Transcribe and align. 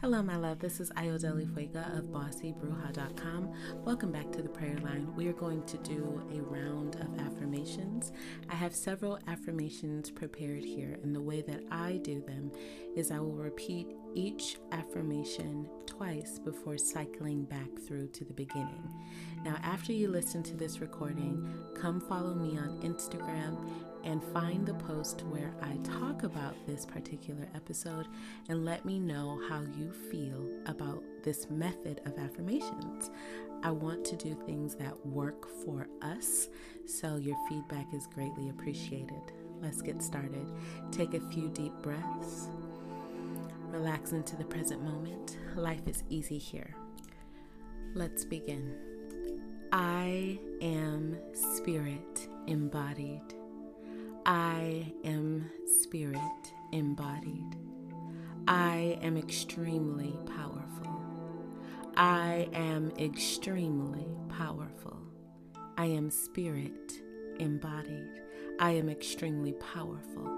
Hello, 0.00 0.22
my 0.22 0.36
love. 0.36 0.60
This 0.60 0.78
is 0.78 0.90
Ayodele 0.90 1.44
Fuega 1.48 1.98
of 1.98 2.04
BossyBruja.com. 2.04 3.52
Welcome 3.84 4.12
back 4.12 4.30
to 4.30 4.42
the 4.42 4.48
prayer 4.48 4.78
line. 4.84 5.12
We 5.16 5.26
are 5.26 5.32
going 5.32 5.64
to 5.64 5.76
do 5.78 6.22
a 6.32 6.40
round 6.40 6.94
of 7.00 7.18
affirmations. 7.18 8.12
I 8.48 8.54
have 8.54 8.76
several 8.76 9.18
affirmations 9.26 10.08
prepared 10.08 10.64
here, 10.64 10.96
and 11.02 11.12
the 11.12 11.20
way 11.20 11.42
that 11.42 11.64
I 11.72 11.98
do 12.04 12.20
them 12.20 12.52
is 12.94 13.10
I 13.10 13.18
will 13.18 13.34
repeat 13.34 13.88
each 14.14 14.58
affirmation 14.70 15.68
twice 15.84 16.38
before 16.38 16.78
cycling 16.78 17.42
back 17.42 17.68
through 17.84 18.06
to 18.10 18.24
the 18.24 18.32
beginning. 18.34 18.88
Now, 19.44 19.56
after 19.64 19.92
you 19.92 20.10
listen 20.12 20.44
to 20.44 20.56
this 20.56 20.80
recording, 20.80 21.52
come 21.74 22.00
follow 22.00 22.34
me 22.34 22.56
on 22.56 22.80
Instagram 22.82 23.68
and 24.04 24.22
find 24.32 24.66
the 24.66 24.74
post 24.74 25.22
where 25.22 25.54
I 25.62 25.76
talk 25.82 26.22
about 26.22 26.54
this 26.66 26.86
particular 26.86 27.48
episode 27.54 28.06
and 28.48 28.64
let 28.64 28.84
me 28.84 28.98
know 28.98 29.40
how 29.48 29.60
you 29.76 29.92
feel 30.10 30.48
about 30.66 31.02
this 31.22 31.48
method 31.50 32.00
of 32.06 32.18
affirmations. 32.18 33.10
I 33.62 33.70
want 33.70 34.04
to 34.06 34.16
do 34.16 34.34
things 34.46 34.74
that 34.76 35.06
work 35.06 35.48
for 35.64 35.88
us, 36.02 36.48
so 36.86 37.16
your 37.16 37.36
feedback 37.48 37.92
is 37.92 38.06
greatly 38.06 38.50
appreciated. 38.50 39.32
Let's 39.60 39.82
get 39.82 40.02
started. 40.02 40.46
Take 40.92 41.14
a 41.14 41.20
few 41.30 41.48
deep 41.48 41.72
breaths. 41.82 42.48
Relax 43.70 44.12
into 44.12 44.36
the 44.36 44.44
present 44.44 44.82
moment. 44.82 45.38
Life 45.56 45.86
is 45.86 46.04
easy 46.08 46.38
here. 46.38 46.74
Let's 47.94 48.24
begin. 48.24 48.76
I 49.72 50.38
am 50.62 51.18
spirit 51.34 52.28
embodied. 52.46 53.37
I 54.30 54.92
am 55.04 55.50
spirit 55.80 56.52
embodied. 56.72 57.56
I 58.46 58.98
am 59.00 59.16
extremely 59.16 60.18
powerful. 60.36 61.00
I 61.96 62.46
am 62.52 62.92
extremely 62.98 64.06
powerful. 64.28 64.98
I 65.78 65.86
am 65.86 66.10
spirit 66.10 66.92
embodied. 67.40 68.20
I 68.60 68.72
am 68.72 68.90
extremely 68.90 69.54
powerful. 69.54 70.30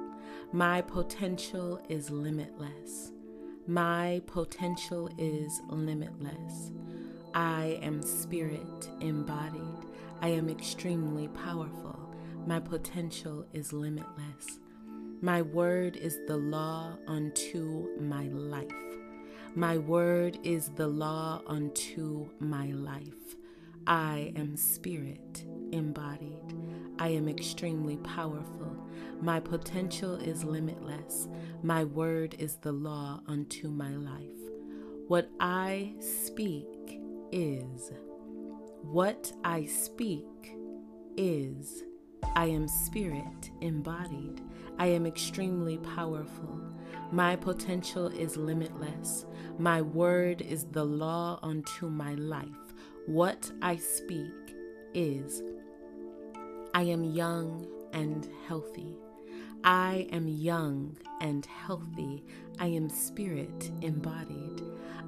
My 0.53 0.83
potential 0.83 1.81
is 1.89 2.11
limitless. 2.11 3.11
My 3.67 4.23
potential 4.27 5.11
is 5.19 5.63
limitless. 5.69 6.71
I 7.35 7.81
am 7.83 8.05
spirit 8.05 8.89
embodied. 9.01 9.85
I 10.23 10.29
am 10.29 10.49
extremely 10.49 11.27
powerful. 11.27 12.00
My 12.47 12.59
potential 12.59 13.47
is 13.53 13.73
limitless. 13.73 14.59
My 15.23 15.43
word 15.43 15.97
is 15.97 16.19
the 16.27 16.37
law 16.37 16.97
unto 17.07 17.89
my 18.01 18.25
life. 18.29 18.67
My 19.55 19.77
word 19.79 20.39
is 20.43 20.71
the 20.71 20.89
law 20.89 21.43
unto 21.47 22.29
my 22.39 22.67
life. 22.67 23.37
I 23.87 24.33
am 24.37 24.57
spirit 24.57 25.45
embodied. 25.73 26.55
I 26.99 27.09
am 27.09 27.29
extremely 27.29 27.97
powerful. 27.99 28.77
My 29.21 29.41
potential 29.41 30.15
is 30.17 30.45
limitless. 30.45 31.29
My 31.63 31.85
word 31.85 32.37
is 32.39 32.57
the 32.57 32.73
law 32.73 33.21
unto 33.27 33.69
my 33.69 33.91
life. 33.97 34.41
What 35.09 35.29
I 35.41 35.95
speak 36.01 37.01
is. 37.33 37.93
What 38.83 39.33
I 39.45 39.67
speak 39.67 40.57
is. 41.17 41.85
I 42.35 42.47
am 42.47 42.69
spirit 42.69 43.51
embodied. 43.61 44.41
I 44.79 44.87
am 44.87 45.07
extremely 45.07 45.79
powerful. 45.79 46.61
My 47.13 47.37
potential 47.37 48.07
is 48.09 48.37
limitless. 48.37 49.27
My 49.59 49.83
word 49.83 50.43
is 50.43 50.65
the 50.65 50.85
law 50.85 51.39
unto 51.43 51.89
my 51.89 52.15
life. 52.15 52.47
What 53.07 53.51
I 53.63 53.77
speak 53.77 54.55
is. 54.95 55.43
I 56.73 56.83
am 56.83 57.05
young 57.05 57.67
and 57.93 58.29
healthy. 58.47 58.97
I 59.65 60.09
am 60.13 60.29
young 60.29 60.97
and 61.21 61.45
healthy. 61.45 62.25
I 62.59 62.69
am 62.69 62.89
spirit 62.89 63.71
embodied. 63.83 64.63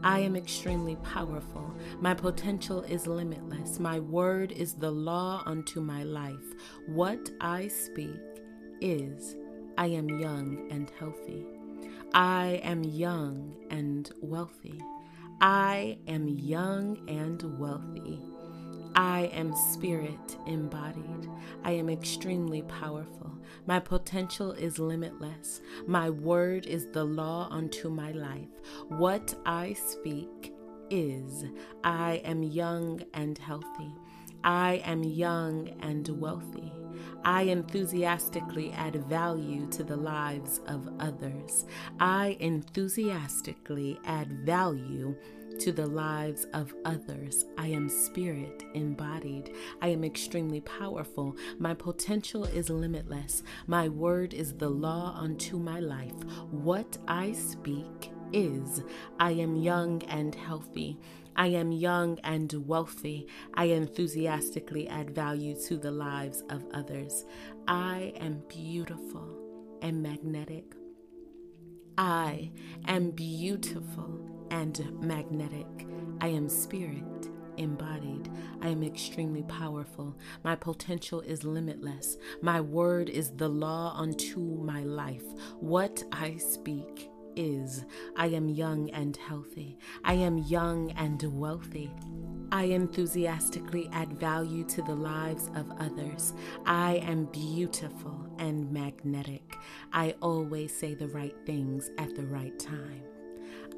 I 0.04 0.18
am 0.20 0.34
extremely 0.34 0.96
powerful. 0.96 1.72
My 2.00 2.12
potential 2.14 2.82
is 2.82 3.06
limitless. 3.06 3.78
My 3.78 4.00
word 4.00 4.50
is 4.50 4.74
the 4.74 4.90
law 4.90 5.42
unto 5.46 5.80
my 5.80 6.02
life. 6.02 6.54
What 6.86 7.30
I 7.40 7.68
speak 7.68 8.20
is 8.80 9.36
I 9.78 9.86
am 9.86 10.08
young 10.08 10.66
and 10.70 10.90
healthy. 10.98 11.46
I 12.14 12.60
am 12.64 12.82
young 12.82 13.54
and 13.70 14.10
wealthy. 14.20 14.80
I 15.40 15.98
am 16.08 16.28
young 16.28 17.08
and 17.08 17.58
wealthy. 17.58 18.31
I 18.94 19.30
am 19.32 19.54
spirit 19.54 20.36
embodied. 20.46 21.30
I 21.64 21.72
am 21.72 21.88
extremely 21.88 22.62
powerful. 22.62 23.32
My 23.66 23.80
potential 23.80 24.52
is 24.52 24.78
limitless. 24.78 25.60
My 25.86 26.10
word 26.10 26.66
is 26.66 26.86
the 26.92 27.04
law 27.04 27.48
unto 27.50 27.88
my 27.88 28.12
life. 28.12 28.48
What 28.88 29.34
I 29.46 29.72
speak 29.74 30.52
is 30.90 31.44
I 31.84 32.16
am 32.24 32.42
young 32.42 33.02
and 33.14 33.38
healthy. 33.38 33.94
I 34.44 34.82
am 34.84 35.02
young 35.04 35.68
and 35.80 36.08
wealthy. 36.20 36.72
I 37.24 37.42
enthusiastically 37.42 38.72
add 38.72 38.96
value 39.06 39.68
to 39.70 39.84
the 39.84 39.96
lives 39.96 40.60
of 40.66 40.88
others. 40.98 41.66
I 42.00 42.36
enthusiastically 42.40 43.98
add 44.04 44.44
value 44.44 45.16
to 45.60 45.72
the 45.72 45.86
lives 45.86 46.46
of 46.52 46.74
others. 46.84 47.44
I 47.58 47.68
am 47.68 47.88
spirit 47.88 48.64
embodied. 48.74 49.54
I 49.80 49.88
am 49.88 50.04
extremely 50.04 50.60
powerful. 50.60 51.36
My 51.58 51.74
potential 51.74 52.44
is 52.44 52.70
limitless. 52.70 53.42
My 53.66 53.88
word 53.88 54.34
is 54.34 54.54
the 54.54 54.68
law 54.68 55.14
unto 55.16 55.58
my 55.58 55.80
life. 55.80 56.24
What 56.50 56.98
I 57.08 57.32
speak 57.32 58.12
is 58.32 58.82
I 59.20 59.32
am 59.32 59.56
young 59.56 60.02
and 60.04 60.34
healthy. 60.34 60.98
I 61.36 61.48
am 61.48 61.72
young 61.72 62.18
and 62.24 62.52
wealthy. 62.66 63.26
I 63.54 63.64
enthusiastically 63.64 64.88
add 64.88 65.10
value 65.10 65.56
to 65.66 65.76
the 65.76 65.90
lives 65.90 66.42
of 66.50 66.64
others. 66.74 67.24
I 67.66 68.12
am 68.16 68.42
beautiful 68.48 69.38
and 69.80 70.02
magnetic. 70.02 70.74
I 71.98 72.52
am 72.86 73.10
beautiful 73.10 74.31
and 74.52 75.02
magnetic. 75.02 75.86
I 76.20 76.28
am 76.28 76.48
spirit 76.48 77.28
embodied. 77.56 78.30
I 78.60 78.68
am 78.68 78.82
extremely 78.82 79.42
powerful. 79.42 80.16
My 80.44 80.54
potential 80.54 81.20
is 81.20 81.44
limitless. 81.44 82.16
My 82.40 82.60
word 82.60 83.08
is 83.08 83.30
the 83.30 83.48
law 83.48 83.94
unto 83.96 84.38
my 84.38 84.84
life. 84.84 85.24
What 85.58 86.02
I 86.12 86.36
speak 86.36 87.10
is 87.34 87.84
I 88.16 88.26
am 88.28 88.48
young 88.48 88.90
and 88.90 89.16
healthy. 89.16 89.78
I 90.04 90.14
am 90.14 90.38
young 90.38 90.92
and 90.92 91.22
wealthy. 91.38 91.90
I 92.50 92.64
enthusiastically 92.64 93.88
add 93.92 94.12
value 94.18 94.64
to 94.64 94.82
the 94.82 94.94
lives 94.94 95.50
of 95.54 95.70
others. 95.78 96.34
I 96.66 96.96
am 96.96 97.24
beautiful 97.26 98.26
and 98.38 98.70
magnetic. 98.70 99.56
I 99.92 100.14
always 100.20 100.74
say 100.74 100.94
the 100.94 101.08
right 101.08 101.34
things 101.46 101.90
at 101.96 102.14
the 102.14 102.26
right 102.26 102.58
time. 102.58 103.11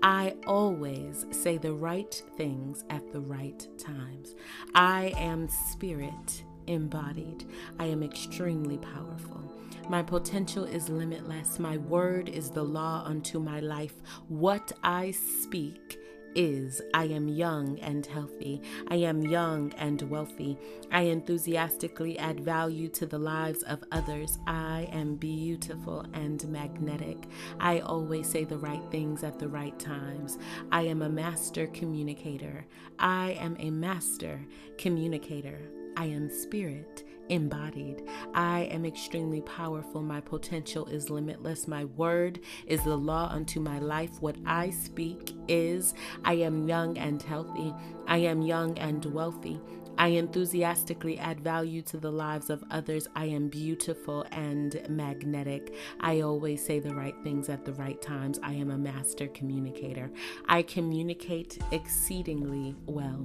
I 0.05 0.35
always 0.47 1.25
say 1.31 1.57
the 1.57 1.73
right 1.73 2.23
things 2.37 2.85
at 2.91 3.11
the 3.11 3.21
right 3.21 3.67
times. 3.79 4.35
I 4.75 5.15
am 5.17 5.49
spirit 5.49 6.45
embodied. 6.67 7.47
I 7.79 7.87
am 7.87 8.03
extremely 8.03 8.77
powerful. 8.77 9.51
My 9.89 10.03
potential 10.03 10.65
is 10.65 10.91
limitless. 10.91 11.59
My 11.59 11.79
word 11.79 12.29
is 12.29 12.51
the 12.51 12.63
law 12.63 13.03
unto 13.07 13.41
my 13.41 13.61
life. 13.61 13.95
What 14.29 14.73
I 14.83 15.11
speak 15.13 15.99
is 16.35 16.83
I 16.93 17.05
am 17.05 17.29
young 17.29 17.79
and 17.81 18.05
healthy. 18.05 18.61
I 18.89 18.97
am 18.97 19.23
young 19.23 19.73
and 19.75 20.03
wealthy. 20.03 20.59
I 20.91 21.03
enthusiastically 21.03 22.19
add 22.19 22.41
value 22.41 22.89
to 22.91 23.07
the 23.07 23.19
lives 23.19 23.63
of 23.65 23.85
others. 23.93 24.39
I 24.47 24.89
am 24.93 25.17
beautiful 25.17 26.05
and 26.13 26.47
magnetic. 26.49 27.29
I 27.61 27.81
always 27.81 28.29
say 28.29 28.45
the 28.45 28.59
right 28.59 28.83
things 28.91 29.23
at 29.23 29.39
the 29.39 29.49
right 29.49 29.79
times. 29.79 30.39
I 30.73 30.83
am 30.83 31.03
a 31.03 31.09
master 31.09 31.67
communicator. 31.69 32.67
I 32.99 33.33
am 33.41 33.57
a 33.59 33.71
master 33.71 34.41
communicator. 34.79 35.59
I 35.97 36.07
am 36.07 36.29
spirit 36.29 37.04
embodied. 37.29 38.03
I 38.35 38.63
am 38.63 38.85
extremely 38.85 39.41
powerful. 39.43 40.03
My 40.03 40.21
potential 40.21 40.87
is 40.87 41.11
limitless. 41.11 41.69
My 41.69 41.85
word 41.85 42.41
is 42.67 42.83
the 42.85 42.97
law 42.97 43.29
unto 43.31 43.61
my 43.61 43.79
life. 43.79 44.21
What 44.21 44.37
I 44.47 44.71
speak 44.71 45.35
is 45.49 45.95
I 46.25 46.35
am 46.35 46.69
young 46.69 46.99
and 46.99 47.23
healthy. 47.23 47.75
I 48.07 48.19
am 48.19 48.43
young 48.43 48.79
and 48.79 49.05
wealthy. 49.07 49.61
I 49.97 50.09
enthusiastically 50.09 51.19
add 51.19 51.41
value 51.41 51.81
to 51.83 51.99
the 51.99 52.11
lives 52.11 52.51
of 52.51 52.65
others. 52.71 53.07
I 53.15 53.27
am 53.27 53.49
beautiful 53.49 54.27
and 54.33 54.83
magnetic. 54.89 55.75
I 56.01 56.21
always 56.21 56.65
say 56.65 56.81
the 56.81 56.95
right 56.95 57.15
things 57.23 57.49
at 57.49 57.65
the 57.65 57.75
right 57.75 58.01
times. 58.03 58.41
I 58.43 58.55
am 58.55 58.71
a 58.71 58.79
master 58.79 59.29
communicator. 59.29 60.11
I 60.49 60.63
communicate 60.63 61.59
exceedingly 61.71 62.75
well. 62.87 63.25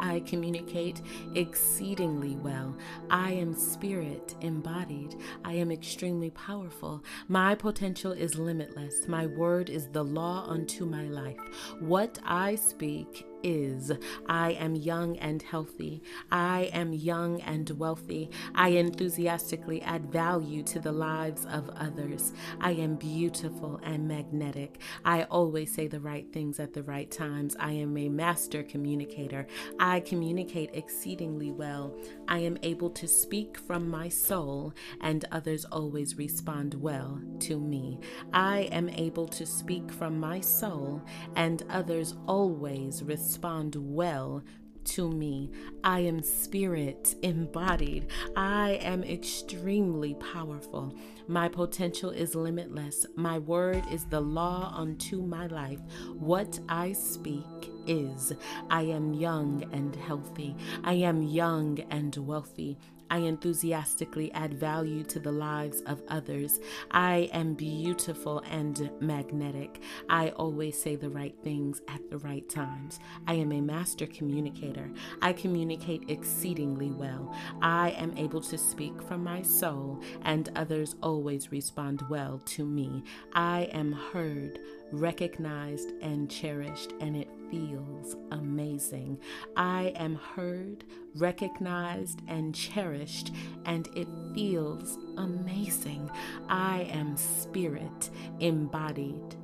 I 0.00 0.20
communicate 0.20 1.02
exceedingly 1.34 2.36
well. 2.36 2.76
I 3.10 3.32
am 3.32 3.54
spirit 3.54 4.34
embodied. 4.40 5.16
I 5.44 5.52
am 5.52 5.70
extremely 5.70 6.30
powerful. 6.30 7.04
My 7.28 7.54
potential 7.54 8.12
is 8.12 8.36
limitless. 8.36 9.06
My 9.06 9.26
word 9.26 9.70
is 9.70 9.88
the 9.88 10.04
law 10.04 10.44
unto 10.48 10.86
my 10.86 11.04
life. 11.04 11.38
What 11.80 12.18
I 12.24 12.54
speak 12.54 13.26
is. 13.42 13.92
I 14.26 14.52
am 14.52 14.74
young 14.74 15.16
and 15.18 15.40
healthy. 15.40 16.02
I 16.30 16.70
am 16.72 16.92
young 16.92 17.40
and 17.42 17.70
wealthy. 17.70 18.30
I 18.54 18.68
enthusiastically 18.70 19.80
add 19.82 20.12
value 20.12 20.62
to 20.64 20.80
the 20.80 20.92
lives 20.92 21.46
of 21.46 21.70
others. 21.70 22.32
I 22.60 22.72
am 22.72 22.96
beautiful 22.96 23.80
and 23.82 24.06
magnetic. 24.06 24.80
I 25.04 25.22
always 25.24 25.72
say 25.72 25.86
the 25.86 26.00
right 26.00 26.30
things 26.32 26.60
at 26.60 26.74
the 26.74 26.82
right 26.82 27.10
times. 27.10 27.56
I 27.58 27.72
am 27.72 27.96
a 27.96 28.08
master 28.08 28.62
communicator. 28.62 29.46
I 29.78 30.00
communicate 30.00 30.70
exceedingly 30.74 31.52
well. 31.52 31.96
I 32.28 32.40
am 32.40 32.58
able 32.62 32.90
to 32.90 33.08
speak 33.08 33.58
from 33.58 33.88
my 33.88 34.08
soul, 34.08 34.74
and 35.00 35.24
others 35.32 35.64
always 35.66 36.18
respond 36.18 36.74
well 36.74 37.20
to 37.40 37.58
me. 37.58 38.00
I 38.32 38.68
am 38.72 38.88
able 38.90 39.28
to 39.28 39.46
speak 39.46 39.90
from 39.90 40.18
my 40.20 40.40
soul, 40.40 41.02
and 41.36 41.62
others 41.70 42.16
always 42.26 43.02
respond 43.02 43.29
respond 43.30 43.76
well 43.76 44.42
to 44.82 45.08
me. 45.08 45.52
I 45.84 46.00
am 46.00 46.20
spirit 46.20 47.14
embodied. 47.22 48.08
I 48.34 48.80
am 48.82 49.04
extremely 49.04 50.14
powerful. 50.14 50.92
My 51.30 51.46
potential 51.48 52.10
is 52.10 52.34
limitless. 52.34 53.06
My 53.14 53.38
word 53.38 53.84
is 53.92 54.04
the 54.04 54.20
law 54.20 54.74
unto 54.76 55.22
my 55.22 55.46
life. 55.46 55.78
What 56.18 56.58
I 56.68 56.90
speak 56.90 57.70
is. 57.86 58.32
I 58.68 58.82
am 58.82 59.14
young 59.14 59.62
and 59.72 59.94
healthy. 59.94 60.56
I 60.82 60.94
am 60.94 61.22
young 61.22 61.78
and 61.88 62.16
wealthy. 62.16 62.78
I 63.12 63.18
enthusiastically 63.18 64.32
add 64.34 64.54
value 64.54 65.02
to 65.04 65.18
the 65.18 65.32
lives 65.32 65.80
of 65.80 66.00
others. 66.06 66.60
I 66.92 67.28
am 67.32 67.54
beautiful 67.54 68.38
and 68.48 68.88
magnetic. 69.00 69.82
I 70.08 70.28
always 70.30 70.80
say 70.80 70.94
the 70.94 71.10
right 71.10 71.34
things 71.42 71.82
at 71.88 72.08
the 72.08 72.18
right 72.18 72.48
times. 72.48 73.00
I 73.26 73.34
am 73.34 73.50
a 73.50 73.60
master 73.60 74.06
communicator. 74.06 74.92
I 75.20 75.32
communicate 75.32 76.08
exceedingly 76.08 76.92
well. 76.92 77.34
I 77.60 77.90
am 77.98 78.16
able 78.16 78.42
to 78.42 78.56
speak 78.56 79.02
from 79.02 79.24
my 79.24 79.42
soul, 79.42 80.00
and 80.22 80.48
others 80.54 80.94
always 81.20 81.52
respond 81.52 82.00
well 82.08 82.40
to 82.46 82.64
me. 82.64 83.04
I 83.34 83.68
am 83.74 83.92
heard 83.92 84.58
recognized 84.90 85.92
and 86.00 86.30
cherished, 86.30 86.94
and 86.98 87.14
it 87.14 87.28
feels 87.50 88.16
amazing. 88.30 89.18
I 89.54 89.92
am 89.96 90.14
heard, 90.14 90.84
recognized, 91.14 92.22
and 92.26 92.54
cherished, 92.54 93.32
and 93.66 93.86
it 93.94 94.08
feels 94.34 94.96
amazing. 95.18 96.10
I 96.48 96.88
am 96.90 97.18
spirit 97.18 98.08
embodied. 98.38 99.36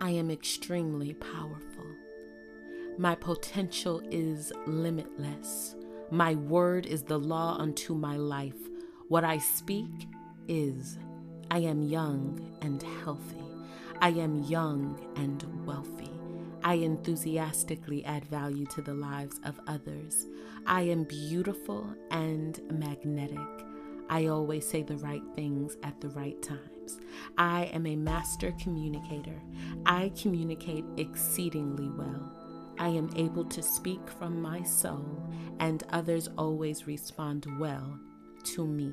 I 0.00 0.08
am 0.08 0.30
extremely 0.30 1.12
powerful. 1.12 1.84
My 2.96 3.14
potential 3.14 4.00
is 4.10 4.54
limitless. 4.66 5.74
My 6.10 6.34
word 6.34 6.86
is 6.86 7.02
the 7.02 7.18
law 7.18 7.58
unto 7.58 7.94
my 7.94 8.16
life. 8.16 8.54
What 9.14 9.22
I 9.22 9.38
speak 9.38 10.08
is. 10.48 10.98
I 11.48 11.58
am 11.58 11.82
young 11.82 12.58
and 12.62 12.82
healthy. 13.04 13.44
I 14.00 14.08
am 14.08 14.42
young 14.42 14.98
and 15.14 15.40
wealthy. 15.64 16.10
I 16.64 16.74
enthusiastically 16.74 18.04
add 18.06 18.24
value 18.24 18.66
to 18.74 18.82
the 18.82 18.94
lives 18.94 19.38
of 19.44 19.60
others. 19.68 20.26
I 20.66 20.80
am 20.80 21.04
beautiful 21.04 21.94
and 22.10 22.60
magnetic. 22.72 23.38
I 24.10 24.26
always 24.26 24.66
say 24.66 24.82
the 24.82 24.96
right 24.96 25.22
things 25.36 25.76
at 25.84 26.00
the 26.00 26.08
right 26.08 26.42
times. 26.42 26.98
I 27.38 27.66
am 27.66 27.86
a 27.86 27.94
master 27.94 28.52
communicator. 28.60 29.40
I 29.86 30.10
communicate 30.20 30.86
exceedingly 30.96 31.88
well. 31.88 32.32
I 32.80 32.88
am 32.88 33.10
able 33.14 33.44
to 33.44 33.62
speak 33.62 34.10
from 34.18 34.42
my 34.42 34.64
soul, 34.64 35.22
and 35.60 35.84
others 35.90 36.28
always 36.36 36.88
respond 36.88 37.46
well 37.60 37.96
to 38.44 38.66
me. 38.66 38.92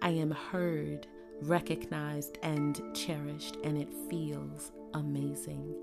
I 0.00 0.10
am 0.10 0.30
heard 0.30 1.06
recognized 1.40 2.38
and 2.42 2.80
cherished, 2.94 3.56
and 3.64 3.76
it 3.76 3.92
feels 4.08 4.72
amazing. 4.94 5.74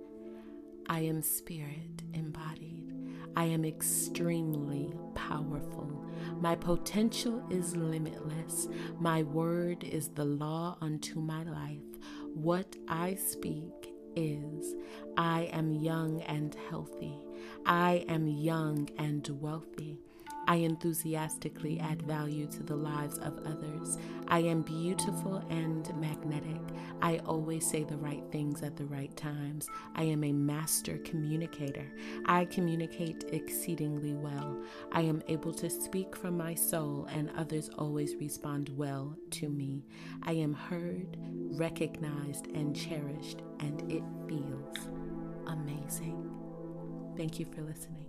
I 0.87 1.01
am 1.01 1.21
spirit 1.21 2.03
embodied. 2.13 2.93
I 3.35 3.45
am 3.45 3.63
extremely 3.63 4.93
powerful. 5.15 6.05
My 6.39 6.55
potential 6.55 7.43
is 7.49 7.75
limitless. 7.75 8.67
My 8.99 9.23
word 9.23 9.83
is 9.83 10.09
the 10.09 10.25
law 10.25 10.77
unto 10.81 11.19
my 11.19 11.43
life. 11.43 11.77
What 12.33 12.75
I 12.87 13.15
speak 13.15 13.93
is 14.15 14.75
I 15.17 15.43
am 15.53 15.73
young 15.73 16.21
and 16.21 16.55
healthy. 16.69 17.15
I 17.65 18.05
am 18.07 18.27
young 18.27 18.89
and 18.97 19.27
wealthy. 19.41 19.99
I 20.49 20.55
enthusiastically 20.55 21.79
add 21.79 22.01
value 22.01 22.47
to 22.47 22.63
the 22.63 22.75
lives 22.75 23.19
of 23.19 23.37
others. 23.45 23.99
I 24.27 24.39
am 24.39 24.63
beautiful 24.63 25.43
and 25.51 25.87
magnetic. 26.01 26.59
I 27.03 27.19
always 27.19 27.69
say 27.69 27.83
the 27.83 27.97
right 27.97 28.23
things 28.31 28.63
at 28.63 28.75
the 28.75 28.87
right 28.87 29.15
times. 29.15 29.69
I 29.93 30.05
am 30.05 30.23
a 30.23 30.33
master 30.33 30.97
communicator. 31.05 31.85
I 32.25 32.45
communicate 32.45 33.25
exceedingly 33.31 34.15
well. 34.15 34.59
I 34.91 35.01
am 35.01 35.21
able 35.27 35.53
to 35.53 35.69
speak 35.69 36.15
from 36.15 36.35
my 36.35 36.55
soul, 36.55 37.07
and 37.11 37.29
others 37.37 37.69
always 37.77 38.15
respond 38.15 38.71
well 38.75 39.15
to 39.29 39.49
me. 39.49 39.85
I 40.23 40.31
am 40.31 40.53
heard, 40.53 41.15
recognized, 41.59 42.47
and 42.55 42.75
cherished, 42.75 43.43
and 43.59 43.79
it 43.91 44.03
feels 44.27 44.89
amazing. 45.45 46.27
Thank 47.15 47.39
you 47.39 47.45
for 47.45 47.61
listening. 47.61 48.08